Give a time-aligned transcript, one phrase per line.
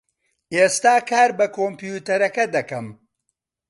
[0.55, 2.87] ئێستا کار بە کۆمپیوتەرەکە دەکەم.